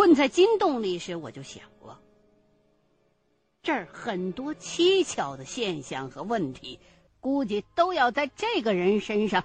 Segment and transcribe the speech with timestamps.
[0.00, 2.00] 困在金洞里时，我就想过，
[3.62, 6.80] 这儿很多蹊跷的现象和问题，
[7.20, 9.44] 估计都要在这个人身上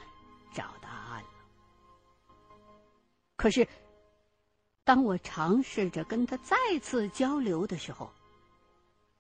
[0.54, 1.29] 找答案了。
[3.36, 3.68] 可是，
[4.86, 8.10] 当我尝试着跟他再次交流的时候，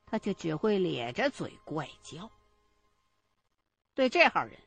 [0.05, 2.31] 他却只会咧着嘴怪叫。
[3.93, 4.57] 对这号人，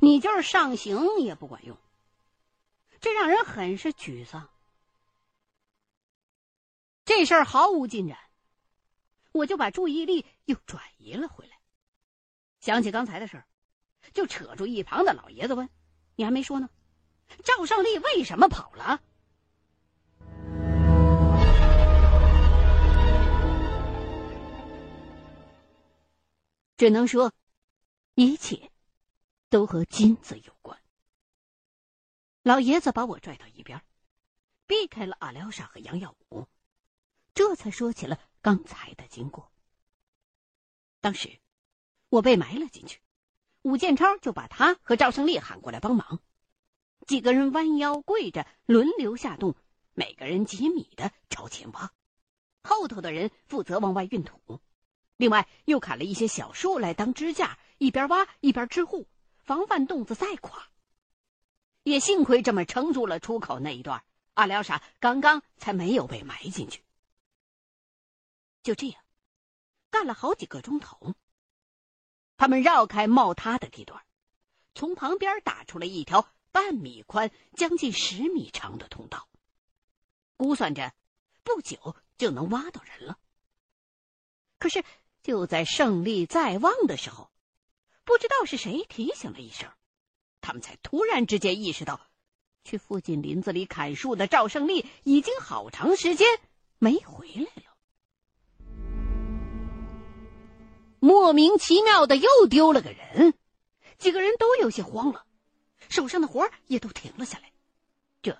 [0.00, 1.78] 你就是上刑也不管用，
[3.00, 4.50] 这让人很是沮丧。
[7.04, 8.16] 这事儿毫无进展，
[9.32, 11.58] 我就把注意力又转移了回来。
[12.60, 13.46] 想起刚才的事儿，
[14.14, 15.68] 就扯住一旁的老爷子问
[16.14, 16.70] ：“你还没说呢，
[17.42, 19.02] 赵胜利为什么跑了？”
[26.76, 27.32] 只能说，
[28.14, 28.70] 一切
[29.48, 30.78] 都和金子有关。
[32.42, 33.80] 老爷子把我拽到一边，
[34.66, 36.46] 避开了阿廖沙和杨耀武。
[37.34, 39.50] 这才说起了刚才的经过。
[41.00, 41.40] 当时
[42.08, 43.00] 我被埋了进去，
[43.62, 46.20] 武建超就把他和赵胜利喊过来帮忙。
[47.06, 49.56] 几个人弯腰跪着，轮流下洞，
[49.94, 51.92] 每个人几米的朝前挖。
[52.62, 54.60] 后头的人负责往外运土，
[55.16, 60.68] 另外又砍了一些小树来当支架，一边挖一边支护，防范洞子再垮。
[61.82, 64.04] 也幸亏这么撑住了出口那一段，
[64.34, 66.84] 阿廖沙刚刚才没有被埋进去。
[68.62, 69.02] 就这样，
[69.90, 71.14] 干了好几个钟头。
[72.36, 74.04] 他们绕开冒塌的地段，
[74.74, 79.28] 从旁边打出了一条半米宽、将近十米长的通道，
[80.36, 80.92] 估算着
[81.42, 83.18] 不久就能挖到人了。
[84.58, 84.84] 可是
[85.22, 87.30] 就在胜利在望的时候，
[88.04, 89.70] 不知道是谁提醒了一声，
[90.40, 92.00] 他们才突然之间意识到，
[92.64, 96.28] 去附近林子里砍树的赵胜利已经好长时间
[96.78, 97.71] 没回来了。
[101.04, 103.34] 莫名其妙的又丢了个人，
[103.98, 105.26] 几个人都有些慌了，
[105.88, 107.50] 手上的活也都停了下来。
[108.22, 108.38] 这，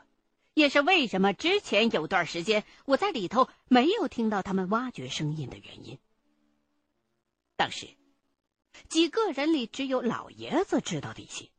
[0.54, 5.98] 也是为什么之前有段时间我在里头没有听到他们挖掘声音的原因。
[7.56, 7.88] 当时，
[8.88, 11.50] 几个人里只有老爷子知道的一些。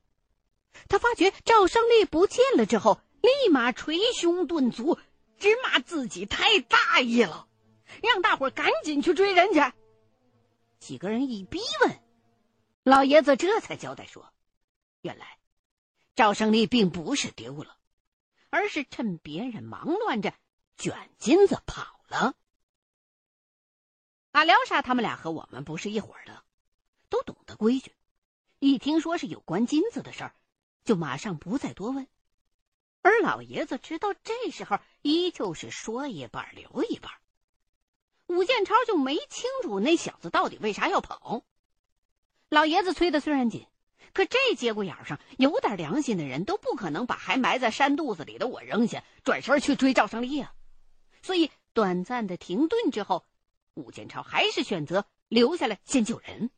[0.88, 4.98] 他发觉赵胜利不见了之后，立马捶胸顿足，
[5.38, 7.50] 直骂自己太大意了，
[8.02, 9.60] 让大伙赶紧去追人去。
[10.84, 12.04] 几个人一逼问，
[12.84, 14.34] 老爷子这才交代说
[15.00, 15.40] ：“原来
[16.14, 17.78] 赵胜利并不是丢了，
[18.50, 20.34] 而是趁别人忙乱着
[20.76, 22.36] 卷金子跑了。”
[24.34, 26.44] 阿廖沙他们俩和我们不是一伙的，
[27.08, 27.96] 都懂得规矩，
[28.60, 30.36] 一听说是有关金子的事儿，
[30.84, 32.10] 就马上不再多问。
[33.02, 37.10] 而老爷子直到这时候，依旧是说一半留一半。
[38.28, 41.44] 武建超就没清楚那小子到底为啥要跑。
[42.50, 43.68] 老爷子催的虽然紧，
[44.14, 50.54] 可这节骨眼上有点良心的人都不可能把还埋在山肚子里的我扔下，转身去追赵胜利啊。
[51.22, 53.26] 所以短暂的停顿之后，
[53.74, 56.52] 武建超还是选择留下来先救人。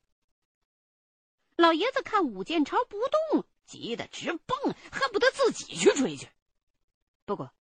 [1.56, 2.98] 老爷子看武建超不
[3.32, 6.28] 动，急得直蹦，恨不得自己去追去。
[7.26, 7.54] 不过，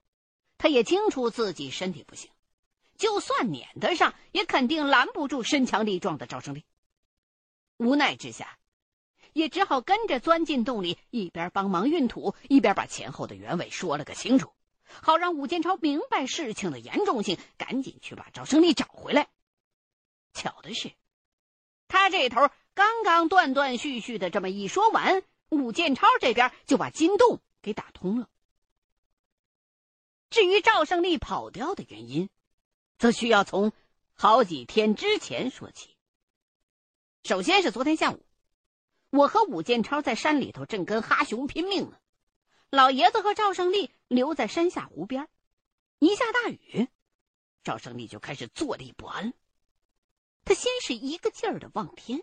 [0.59, 2.31] 他也清楚自己身体不行。
[2.97, 6.65] 就算撵得上，也肯定拦不住身强力壮的赵胜利。
[7.77, 8.59] 无奈之下，
[9.32, 14.53] 也只好跟着钻进洞里，一边帮忙运土，一边把前后的原委说了个清楚，
[14.84, 19.28] 好让武建超明白事情的严重性，赶紧去把赵胜利找回来。
[20.33, 20.93] 巧的是，
[21.88, 28.28] 他这头刚刚断断续续的这么一说完，武建超这边就把金洞给打通了。
[30.31, 32.28] 至于赵胜利跑掉的原因，
[33.04, 33.70] 则需要从
[34.15, 35.94] 好几天之前说起。
[37.22, 38.25] 首先是昨天下午，
[39.10, 41.98] 我和武建超在山里头正跟哈熊拼命呢，
[42.71, 45.28] 老爷子和赵胜利留在山下湖边。
[45.98, 46.89] 一下大雨，
[47.62, 49.34] 赵胜利就开始坐立不安。
[50.47, 52.22] 他先是一个劲儿的望天，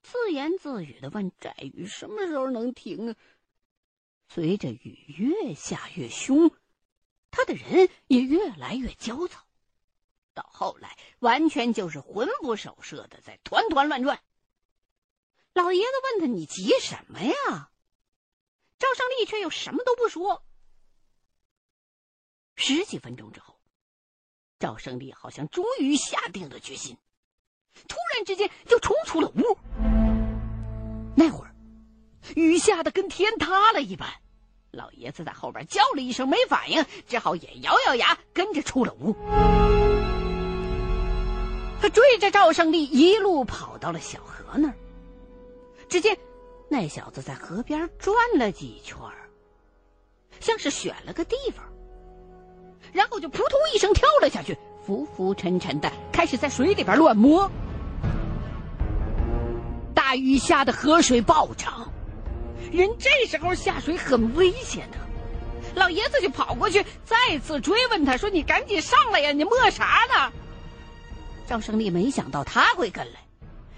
[0.00, 3.16] 自言自语的问：“这雨什么时候能停啊？”
[4.32, 6.50] 随着雨越下越凶，
[7.30, 9.46] 他的人也越来越焦躁。
[10.34, 14.20] 到后来，完全就是魂不守舍的在团团乱转。
[15.52, 17.34] 老爷子问他：“你急什么呀？”
[18.78, 20.44] 赵胜利却又什么都不说。
[22.56, 23.58] 十几分钟之后，
[24.58, 26.96] 赵胜利好像终于下定了决心，
[27.86, 29.58] 突然之间就冲出了屋。
[31.14, 31.54] 那会儿，
[32.34, 34.08] 雨下的跟天塌了一般，
[34.70, 39.14] 老爷子在后边叫了一声，没反应，只好也咬咬牙跟着出了屋。
[41.82, 44.74] 他追着赵胜利一路跑到了小河那儿。
[45.88, 46.16] 只见
[46.68, 48.96] 那小子在河边转了几圈
[50.38, 51.64] 像是选了个地方，
[52.92, 54.56] 然后就扑通一声跳了下去，
[54.86, 57.50] 浮浮沉沉的开始在水里边乱摸。
[59.92, 61.92] 大雨下的河水暴涨。
[62.70, 64.98] 人这时候下水很危险的，
[65.74, 70.32] 老爷子就跑过去，再次追问他说：“你赶紧上来呀，你摸啥呢？”
[71.46, 73.20] 赵胜利没想到他会跟来，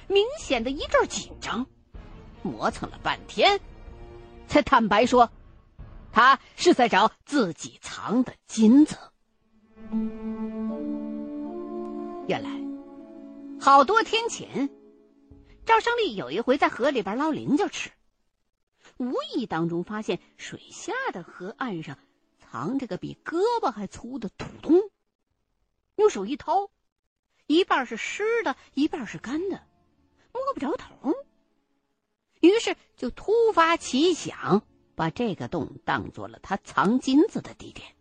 [0.08, 1.66] 明显的一阵紧张，
[2.42, 3.60] 磨蹭了半天，
[4.46, 5.30] 才坦白说
[6.12, 8.96] ：“他是在找自己藏的金子。”
[12.28, 12.50] 原来，
[13.60, 14.70] 好多天前，
[15.66, 17.90] 赵胜利有一回在河里边捞菱角吃。
[18.98, 21.98] 无意当中发现水下的河岸上
[22.38, 24.80] 藏着个比胳膊还粗的土洞，
[25.96, 26.70] 用手一掏，
[27.46, 29.62] 一半是湿的，一半是干的，
[30.32, 31.14] 摸不着头。
[32.40, 37.94] 于是就突发奇想，把这个洞当做了他藏金子的地点。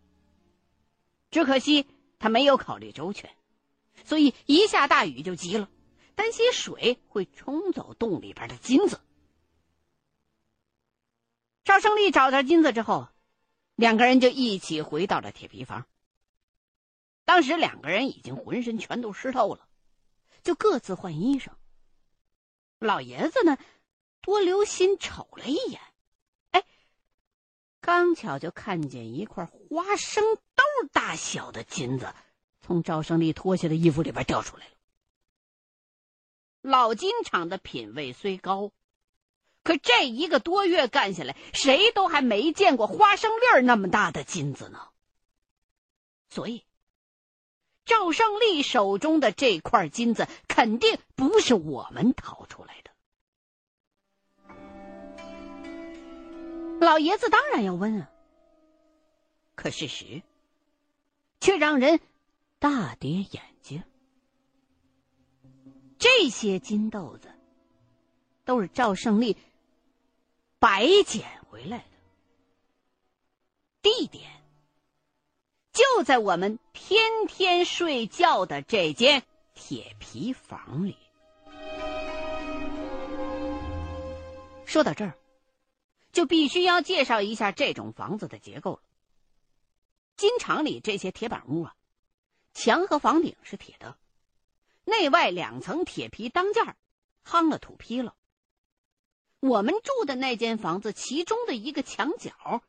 [1.32, 1.88] 只可惜
[2.20, 3.30] 他没有考虑周全，
[4.06, 5.70] 所以一下大雨就急了，
[6.16, 9.02] 担心水会冲走洞里边的金子。
[11.64, 13.08] 赵胜利找到金子之后，
[13.76, 15.86] 两个人就一起回到了铁皮房。
[17.26, 19.68] 当时两个人已经浑身全都湿透了，
[20.44, 21.50] 就各自换衣裳。
[22.80, 23.58] 老爷子呢，
[24.22, 25.82] 多留心瞅了一眼，
[26.52, 26.64] 哎，
[27.82, 30.24] 刚巧就看见一块花生
[30.56, 32.14] 豆大小的金子
[32.62, 34.72] 从赵胜利脱下的衣服里边掉出来了。
[36.62, 38.72] 老金厂的品位虽高。
[39.64, 44.90] 可这一个多月干下来，谁都还没见过花生粒儿那么大的金子呢。
[46.30, 46.66] 所以，
[47.86, 52.92] 赵胜利手中的这块金子肯定不是我们掏出来的。
[56.80, 58.10] 老爷子当然要问啊，
[59.56, 60.22] 可事实
[61.40, 62.00] 却让人
[62.60, 63.84] 大跌眼镜。
[65.98, 67.32] 这些金豆子
[68.44, 69.38] 都是赵胜利。
[70.60, 71.84] 白捡回来的，
[73.82, 74.43] 地点
[75.74, 79.24] 就在我们天天睡觉的这间
[79.56, 80.96] 铁皮房里。
[84.66, 85.18] 说到这儿，
[86.12, 88.82] 就必须要介绍一下这种房子的结构了。
[90.16, 91.76] 金厂里这些铁板屋啊，
[92.54, 93.98] 墙和房顶是铁的，
[94.86, 96.76] 内外两层铁皮当间
[97.26, 98.16] 夯了土坯了。
[99.40, 102.62] 我们住的那间房子，其中的一个墙角，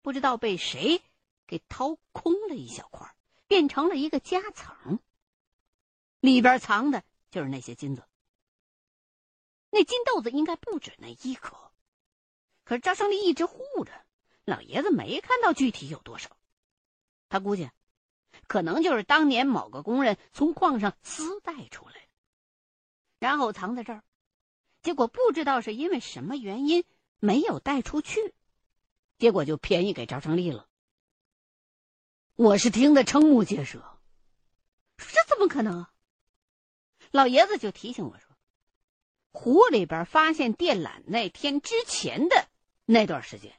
[0.00, 1.02] 不知道被谁
[1.52, 3.14] 给掏空了一小块，
[3.46, 4.98] 变成了一个夹层。
[6.18, 8.02] 里边藏的就是那些金子。
[9.68, 11.54] 那金豆子应该不止那一颗，
[12.64, 13.92] 可是赵胜利一直护着，
[14.46, 16.34] 老爷子没看到具体有多少。
[17.28, 17.70] 他估计，
[18.46, 22.08] 可能就是当年某个工人从矿上私带出来，
[23.18, 24.02] 然后藏在这儿。
[24.80, 26.86] 结果不知道是因为什么原因
[27.18, 28.32] 没有带出去，
[29.18, 30.66] 结果就便宜给赵胜利了。
[32.42, 34.00] 我是听得瞠目结舌，
[34.96, 35.86] 这怎么可能？
[37.12, 38.36] 老爷子就提醒我说，
[39.30, 42.48] 湖里边发现电缆那天之前的
[42.84, 43.56] 那段时间，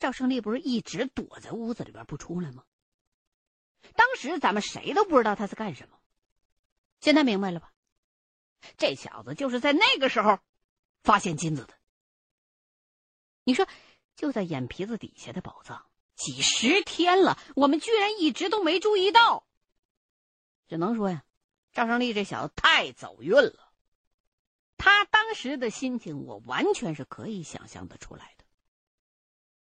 [0.00, 2.64] 赵胜利不是一直躲在屋子里边不出来吗？
[3.94, 6.00] 当时咱们谁都不知道他是干什么，
[7.00, 7.72] 现在明白了吧？
[8.76, 10.40] 这小子就是在那个时候
[11.04, 11.78] 发现金子的。
[13.44, 13.68] 你说，
[14.16, 15.87] 就在眼皮子底下的宝藏，
[16.18, 19.46] 几十天了，我们居然一直都没注意到。
[20.66, 21.24] 只能说呀，
[21.72, 23.72] 赵胜利这小子太走运了。
[24.76, 28.44] 他当时的心情，我完全是可以想象的出来的。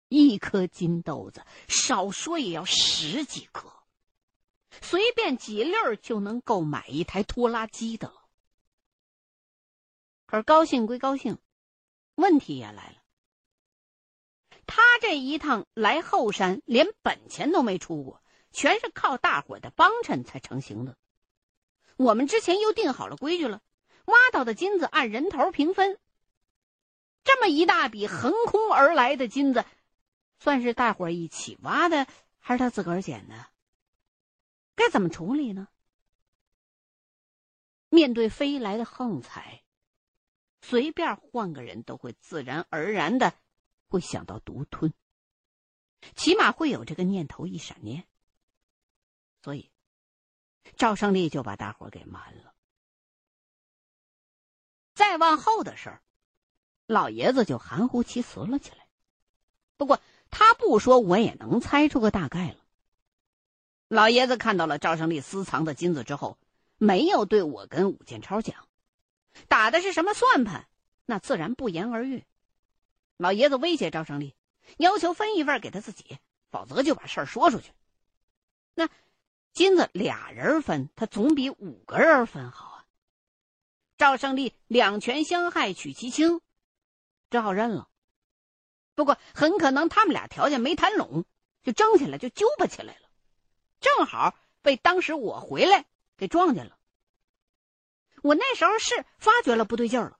[0.08, 3.72] 一颗金豆子，少说也要十几颗，
[4.82, 8.28] 随便几粒就能够买一台拖拉机的了。
[10.26, 11.38] 可是高兴归高兴，
[12.14, 12.99] 问题也来了。
[14.72, 18.22] 他这一趟来后山，连本钱都没出过，
[18.52, 20.96] 全是靠大伙的帮衬才成型的。
[21.96, 23.62] 我们之前又定好了规矩了，
[24.04, 25.98] 挖到的金子按人头平分。
[27.24, 29.64] 这么一大笔横空而来的金子，
[30.38, 32.06] 算是大伙一起挖的，
[32.38, 33.48] 还是他自个儿捡的？
[34.76, 35.66] 该怎么处理呢？
[37.88, 39.64] 面对飞来的横财。
[40.62, 43.34] 随便换个人都会自然而然的
[43.90, 44.94] 会想到独吞，
[46.14, 48.06] 起码会有这个念头一闪念。
[49.42, 49.68] 所以，
[50.76, 52.54] 赵胜利就把大伙给瞒了。
[54.94, 56.02] 再往后的事儿，
[56.86, 58.86] 老爷子就含糊其辞了起来。
[59.76, 62.58] 不过他不说，我也能猜出个大概了。
[63.88, 66.38] 老爷子看到了赵胜利私藏的金子之后，
[66.78, 68.68] 没有对我跟武建超讲，
[69.48, 70.68] 打的是什么算盘，
[71.06, 72.24] 那自然不言而喻。
[73.20, 74.34] 老爷子威胁赵胜利，
[74.78, 76.18] 要求分一份给他自己，
[76.50, 77.70] 否则就把事儿说出去。
[78.72, 78.88] 那
[79.52, 82.86] 金子俩人分，他总比五个人分好啊。
[83.98, 86.40] 赵胜利两权相害取其轻，
[87.28, 87.90] 只好认了。
[88.94, 91.26] 不过很可能他们俩条件没谈拢，
[91.62, 93.10] 就争起来，就揪巴起来了。
[93.80, 95.84] 正好被当时我回来
[96.16, 96.78] 给撞见了。
[98.22, 100.19] 我那时候是发觉了不对劲儿了，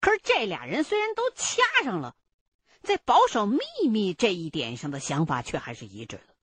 [0.00, 2.16] 可是这俩人虽然都掐上了，
[2.82, 6.34] 在保守秘密这一点上的想法却还是一致的，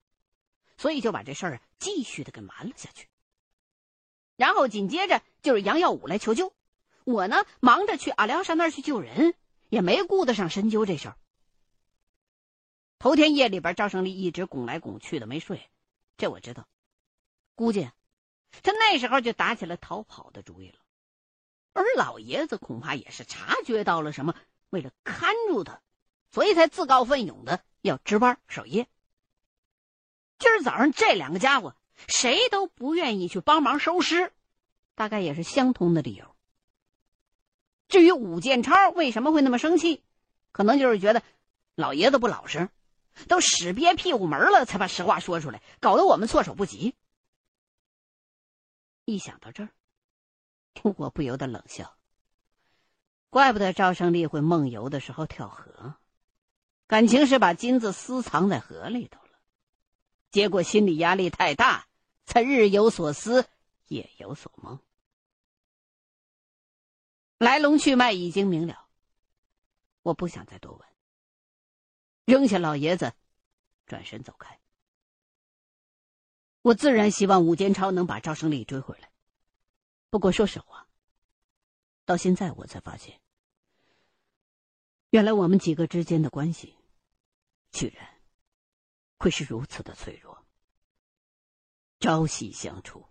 [0.76, 3.08] 所以就把这事儿继续的给瞒了下去。
[4.36, 6.52] 然后紧接着就是杨耀武来求救，
[7.04, 9.34] 我呢忙着去阿廖沙那儿去救人，
[9.70, 11.16] 也没顾得上深究这事儿。
[12.98, 15.70] 头天夜里边，赵胜利一直拱来拱去的没睡。
[16.18, 16.68] 这我知道，
[17.54, 17.90] 估计
[18.62, 20.78] 他那时候就打起了逃跑的主意了，
[21.76, 24.34] 而老爷子恐怕也是察觉到了什么，
[24.70, 25.80] 为了看住他，
[26.30, 28.88] 所以才自告奋勇的要值班守夜。
[30.38, 31.76] 今儿早上这两个家伙
[32.08, 34.32] 谁都不愿意去帮忙收尸，
[34.94, 36.34] 大概也是相同的理由。
[37.88, 40.02] 至于武建超为什么会那么生气，
[40.52, 41.22] 可能就是觉得
[41.74, 42.68] 老爷子不老实。
[43.28, 46.94] 都使憋屁股门了，才把实话说出来，搞得我们措手不及。
[49.06, 49.70] 一想到这儿，
[50.82, 51.96] 我不由得冷笑。
[53.30, 55.96] 怪不得赵胜利会梦游的时候跳河，
[56.86, 59.30] 感情是把金子私藏在河里头了。
[60.30, 61.86] 结果心理压力太大，
[62.24, 63.46] 才日有所思，
[63.88, 64.78] 夜有所梦。
[67.38, 68.86] 来龙去脉已经明了，
[70.02, 70.88] 我不想再多问。
[72.24, 73.12] 扔下老爷子，
[73.86, 74.58] 转身走开。
[76.62, 79.05] 我自然希望武建超能把赵胜利追回来。
[80.08, 80.88] 不过说实话，
[82.04, 83.20] 到现在我才发现，
[85.10, 86.74] 原来我们几个之间的关系，
[87.72, 88.08] 居然
[89.18, 90.44] 会是如此的脆弱。
[91.98, 93.04] 朝夕相处，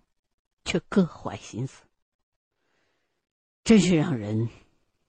[0.63, 1.83] 却各怀心思，
[3.63, 4.47] 真是让人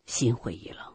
[0.07, 0.95] 心灰意冷。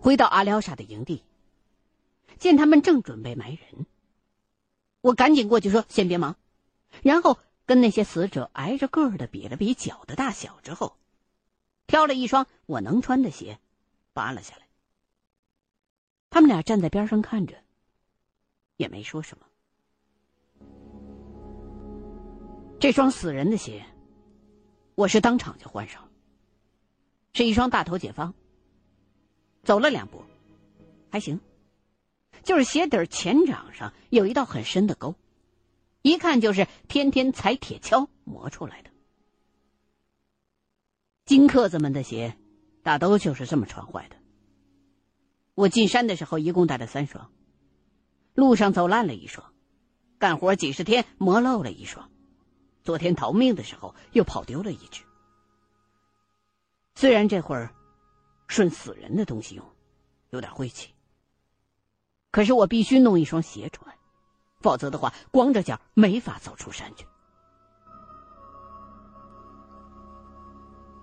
[0.00, 1.24] 回到阿廖沙的营地，
[2.42, 3.86] 见他们正准备埋人，
[5.00, 6.36] 我赶紧过去说：“先别忙。”
[7.02, 10.96] 然后跟那些死者挨着个的比了比脚的大小，之后
[11.86, 13.60] 挑了一双我能穿的鞋，
[14.12, 14.66] 扒了下来。
[16.30, 17.62] 他们俩站在边上看着，
[18.76, 19.46] 也没说什么。
[22.80, 23.86] 这双死人的鞋，
[24.96, 26.10] 我是当场就换上了，
[27.34, 28.34] 是一双大头解放。
[29.62, 30.24] 走了两步，
[31.08, 31.38] 还行，
[32.42, 35.14] 就是鞋底前掌上有一道很深的沟，
[36.02, 38.90] 一看就是天天踩铁锹磨出来的。
[41.24, 42.36] 金客子们的鞋，
[42.82, 44.16] 大都就是这么穿坏的。
[45.54, 47.30] 我进山的时候一共带了三双，
[48.34, 49.52] 路上走烂了一双，
[50.18, 52.10] 干活几十天磨漏了一双，
[52.82, 55.02] 昨天逃命的时候又跑丢了一只。
[56.94, 57.74] 虽然这会儿。
[58.48, 59.64] 顺死人的东西用，
[60.28, 60.92] 有点晦气。
[62.32, 63.96] 可是我必须弄一双鞋穿，
[64.60, 67.06] 否则的话，光着脚没法走出山去。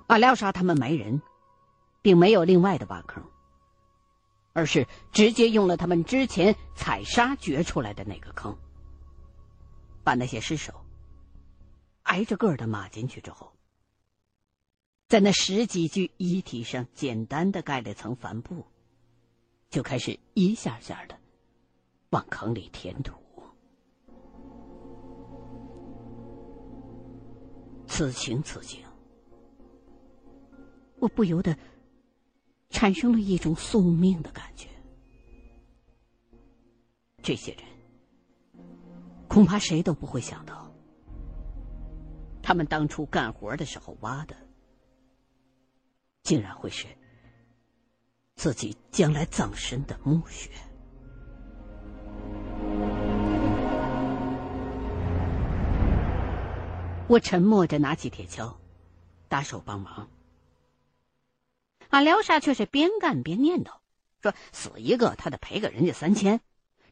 [0.08, 1.22] 阿廖沙他们埋人，
[2.02, 3.24] 并没有另外的挖坑，
[4.54, 8.58] 而是直接用了他们之前采沙掘出来的那个坑，
[10.04, 10.74] 把那些尸首
[12.04, 13.54] 挨着个的码进去之后。
[15.08, 18.66] 在那十几具遗体上简单的盖了层帆布，
[19.70, 21.19] 就开始一下下的
[22.10, 23.14] 往坑里填土。
[27.88, 28.84] 此情此景，
[31.00, 31.58] 我不由得
[32.70, 34.70] 产生了一种宿命的感觉。
[37.22, 37.64] 这些人
[39.28, 40.72] 恐怕谁都不会想到，
[42.42, 44.36] 他们当初干活的时候挖的。
[46.22, 46.86] 竟然会是
[48.36, 50.52] 自己将来葬身的墓穴。
[57.10, 58.58] 我沉默着拿起铁锹，
[59.30, 60.12] 搭手帮忙，
[61.90, 63.80] 阿廖沙却是边干边念叨，
[64.22, 66.40] 说：“死一个，他得赔给人家三千，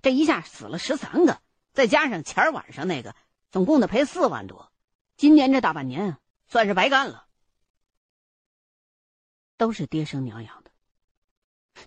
[0.02, 1.40] 这一下死了十三个，
[1.72, 3.16] 再加上前晚上那个，
[3.52, 4.72] 总共得赔四万多。
[5.18, 7.28] 今年这大半年算是白干了。”
[9.56, 10.72] 都是爹生娘养的，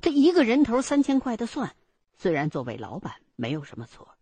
[0.02, 1.74] 这一个人头三千块的算，
[2.16, 4.16] 虽然作为老板没有什么错，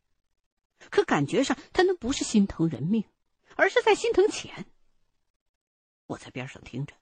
[0.88, 3.04] 可感觉上他那不是心疼人命，
[3.56, 4.66] 而是在心疼钱。
[6.06, 6.94] 我在边上听着，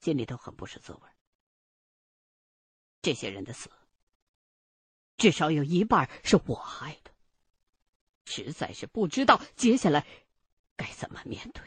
[0.00, 1.00] 心里头很不是滋味。
[3.02, 3.70] 这些人的死，
[5.16, 7.10] 至少有一半是我害的，
[8.24, 10.06] 实在是不知道接下来
[10.76, 11.62] 该怎么面对。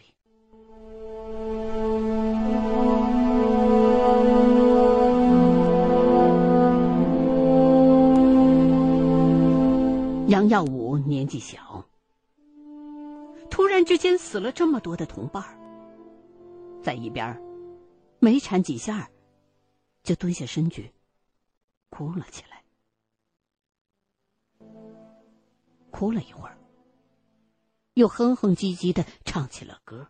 [10.30, 11.69] 杨耀武年纪小，
[13.60, 15.44] 突然之间死了这么多的同伴
[16.82, 17.38] 在一边
[18.20, 19.12] 没缠几下，
[20.02, 20.94] 就蹲下身去，
[21.90, 22.64] 哭了起来。
[25.92, 26.58] 哭了一会儿，
[27.96, 30.10] 又哼哼唧唧的唱起了歌，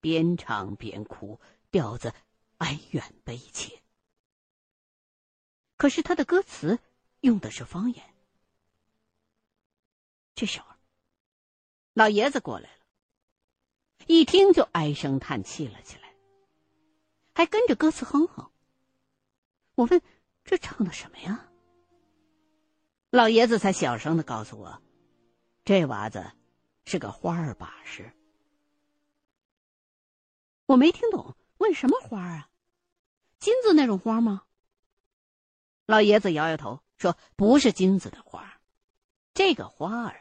[0.00, 1.38] 边唱边哭，
[1.70, 2.14] 调子
[2.56, 3.82] 哀怨悲切。
[5.76, 6.78] 可是他的歌词
[7.20, 8.02] 用的是方言。
[10.34, 10.62] 这首，
[11.94, 12.76] 老爷子过来了，
[14.06, 16.14] 一听就唉声叹气了起来，
[17.34, 18.50] 还跟着歌词哼哼。
[19.74, 20.00] 我问
[20.42, 21.50] ：“这唱的什么呀？”
[23.10, 24.82] 老爷子才小声的告诉我
[25.66, 26.32] ：“这娃子
[26.84, 28.10] 是个花儿把式。”
[30.64, 32.48] 我没听懂，问什么花啊？
[33.38, 34.44] 金子那种花吗？
[35.84, 38.60] 老爷子摇摇头说：“不是金子的花，
[39.34, 40.20] 这个花儿。”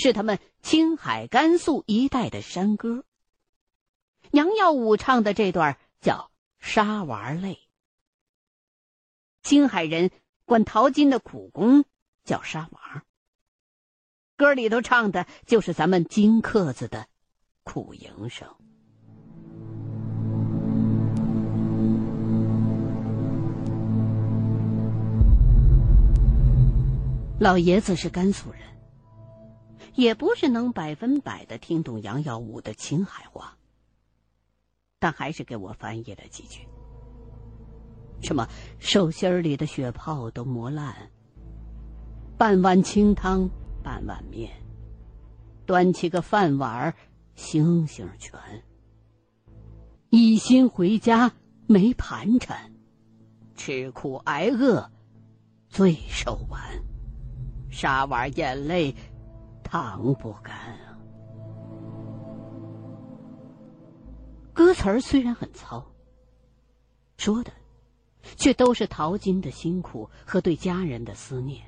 [0.00, 3.04] 是他们青海、甘肃一带的山歌。
[4.30, 6.30] 杨耀武唱的这段叫
[6.66, 7.54] 《沙娃泪》。
[9.42, 10.10] 青海人
[10.46, 11.84] 管淘金的苦工
[12.24, 13.04] 叫沙娃。
[14.36, 17.06] 歌里头唱的就是咱们金客子的
[17.62, 18.48] 苦营生。
[27.38, 28.69] 老爷子是甘肃人。
[29.94, 33.56] 也不是能百分百的听懂杨耀武的青海话，
[34.98, 36.66] 但还是给我翻译了几句。
[38.22, 38.48] 什么
[38.78, 41.10] 手心里的血泡都磨烂，
[42.36, 43.48] 半碗清汤
[43.82, 44.50] 半碗面，
[45.66, 46.94] 端起个饭碗
[47.34, 48.38] 星星全。
[50.10, 51.32] 一心回家
[51.66, 52.72] 没盘缠，
[53.54, 54.90] 吃苦挨饿
[55.68, 56.60] 最受完，
[57.70, 58.94] 沙碗眼泪。
[59.70, 60.98] 烫不干啊！
[64.52, 65.86] 歌词儿虽然很糙，
[67.16, 67.52] 说的
[68.36, 71.62] 却都是淘金的辛苦和对家人的思念。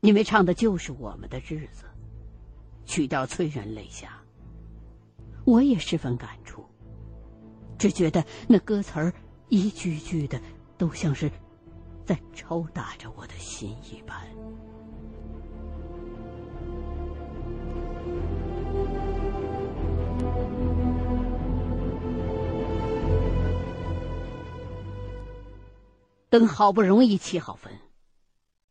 [0.00, 1.84] 因为唱的就是我们的日子，
[2.86, 4.18] 曲调催人泪下。
[5.44, 6.64] 我也十分感触，
[7.76, 9.12] 只觉得那歌词儿
[9.50, 10.40] 一句句的
[10.78, 11.30] 都像是
[12.06, 14.26] 在抽打着我的心一般。
[26.34, 27.80] 等好不容易起好坟，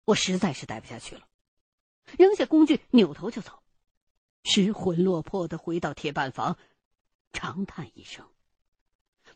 [0.03, 1.25] 我实在是待不下去了，
[2.19, 3.63] 扔下工具，扭头就走，
[4.43, 6.57] 失魂落魄的回到铁板房，
[7.31, 8.27] 长叹一声，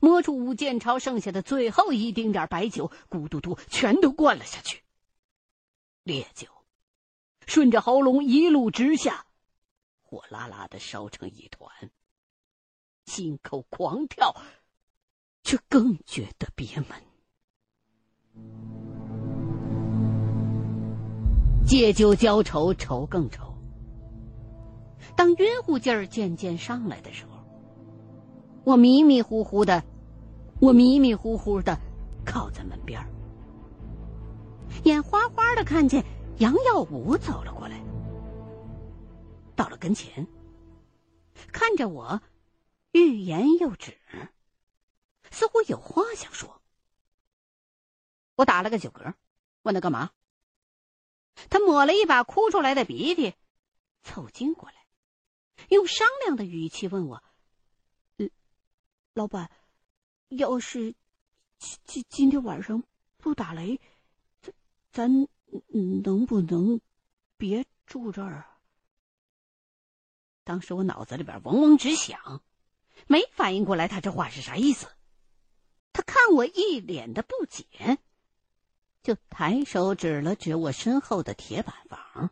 [0.01, 4.83] 摸出武建朝剩下的最后一丁点白酒，咕嘟嘟全都灌了下去。
[6.03, 6.49] 烈酒
[7.45, 9.25] 顺着喉咙一路直下，
[10.01, 11.89] 火辣辣的烧成一团，
[13.05, 14.35] 心口狂跳，
[15.45, 17.06] 却更觉得憋闷。
[21.67, 23.53] 借酒浇愁，愁更愁。
[25.17, 27.31] 当晕乎劲儿渐渐上来的时候，
[28.63, 29.83] 我迷迷糊糊的，
[30.61, 31.77] 我迷迷糊糊的
[32.25, 33.05] 靠在门边
[34.85, 36.05] 眼花花的看见
[36.37, 37.83] 杨耀武走了过来，
[39.53, 40.25] 到了跟前，
[41.51, 42.21] 看着我，
[42.93, 43.97] 欲言又止，
[45.31, 46.61] 似乎有话想说。
[48.35, 49.13] 我打了个酒嗝，
[49.63, 50.11] 问他干嘛。
[51.49, 53.33] 他抹了一把哭出来的鼻涕，
[54.03, 54.75] 凑近过来，
[55.69, 57.23] 用商量的语气问我
[58.17, 58.29] ：“嗯
[59.13, 59.51] 老板，
[60.29, 60.95] 要是
[61.57, 62.83] 今今今天晚上
[63.17, 63.79] 不打雷，
[64.41, 64.53] 咱
[64.91, 65.27] 咱
[66.03, 66.81] 能不能
[67.37, 68.45] 别住这儿？”
[70.43, 72.41] 当时我脑子里边嗡嗡直响，
[73.07, 74.87] 没反应过来他这话是啥意思。
[75.91, 77.97] 他看我一脸的不解，
[79.07, 82.29] 就抬手指了指我身后的铁板房，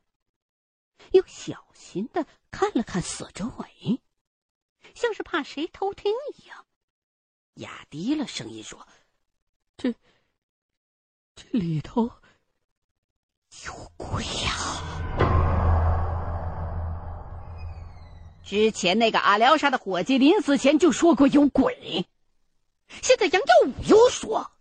[1.14, 4.02] 又小心的看了看四周围，
[4.94, 6.66] 像是怕谁偷听一样，
[7.54, 8.86] 压低了声音说
[9.78, 9.96] ：“这
[11.34, 12.12] 这里头
[13.66, 14.52] 有鬼呀！”
[18.44, 22.06] 之前那个阿廖沙的伙计临死前就说过有鬼，
[23.02, 24.52] 现在杨耀武又说，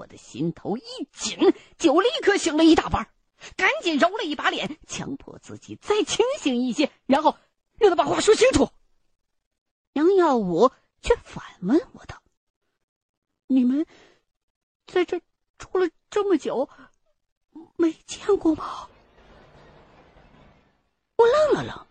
[0.00, 0.82] 我的心头一
[1.12, 1.36] 紧，
[1.76, 3.06] 就立刻醒了一大半，
[3.54, 7.36] 赶紧揉了一把脸，强迫自己再清醒一些，然后
[7.76, 8.70] 让他把话说清楚。
[9.92, 10.70] 杨耀武
[11.02, 12.22] 却反问我道
[13.46, 13.84] ：“你们
[14.86, 15.20] 在这
[15.58, 16.70] 住了这么久，
[17.76, 18.88] 没见过吗？”
[21.16, 21.86] 我愣了愣。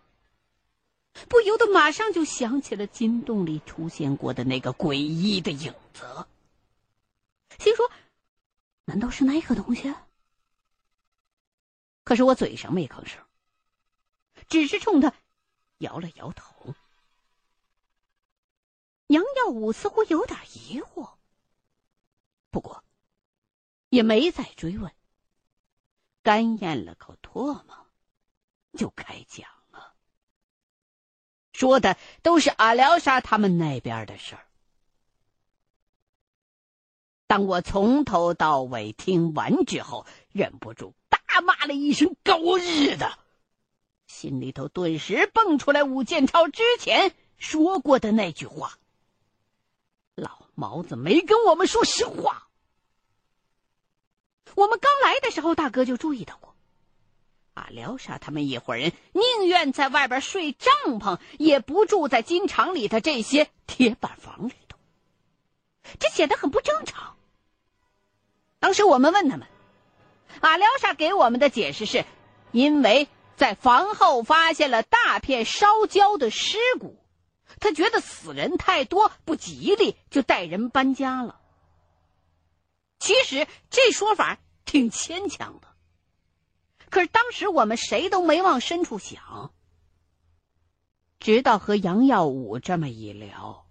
[1.28, 6.26] 不由得马上就想起了金洞里出现过的那个诡异的影子，
[7.60, 7.90] 心说
[8.86, 9.94] ：“难道是那个东西？”
[12.02, 13.22] 可是我嘴上没吭声，
[14.48, 15.12] 只是冲他
[15.78, 16.74] 摇了摇头。
[19.08, 21.16] 杨耀武似乎有点疑惑，
[22.50, 22.82] 不过
[23.90, 24.90] 也没再追问，
[26.22, 27.86] 干咽了口唾沫，
[28.72, 29.94] 就开讲了。
[31.52, 34.46] 说的都是阿廖沙他们那边的事儿。
[37.30, 43.20] 当我从头到尾听完之后，忍不住大骂了一声“狗日的”，
[44.08, 48.78] 心里头顿时蹦出来武建超之前说过的那句话
[50.16, 52.48] ：“老毛子没跟我们说实话。”
[54.56, 56.56] 我们刚来的时候，大哥就注意到过。
[57.54, 64.76] 阿廖沙他们一伙人宁愿在外边睡帐篷，也不住在金厂里的这些铁板房里头。
[66.00, 67.16] 这显得很不正常。
[68.60, 69.48] 当时我们问他们，
[70.40, 72.04] 阿廖沙给我们的解释是，
[72.52, 77.02] 因为在房后发现了大片烧焦的尸骨，
[77.58, 81.40] 他觉得死人太多不吉利，就带人搬家了。
[82.98, 85.68] 其实这说法挺牵强的。
[86.90, 89.52] 可是当时我们谁都没往深处想，
[91.18, 93.64] 直到和杨耀武这么一聊，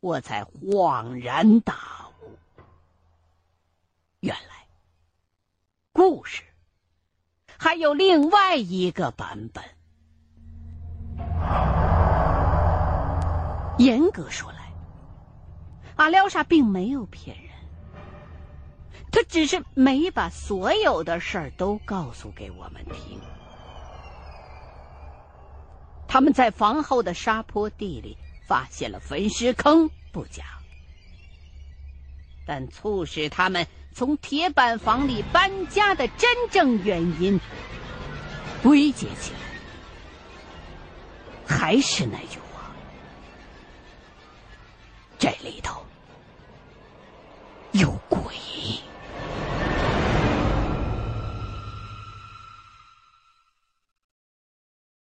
[0.00, 2.07] 我才恍然大悟。
[4.20, 4.66] 原来，
[5.92, 6.42] 故事
[7.56, 9.62] 还有另外一个版本。
[13.78, 14.72] 严格说来，
[15.94, 17.48] 阿廖沙并没有骗人。
[19.12, 23.20] 他只是没把所有的事儿都告诉给我们听。
[26.08, 30.44] 他们在房后的沙坡地里发现了焚尸坑，不假。
[32.46, 37.40] 但促使他们从铁板房里搬家的真正原因
[38.62, 39.38] 归结起来
[41.46, 42.70] 还是那句话
[45.18, 45.84] 这里头
[47.72, 48.34] 有鬼。